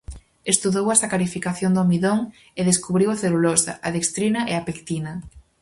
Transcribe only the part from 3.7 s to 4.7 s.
a dextrina e a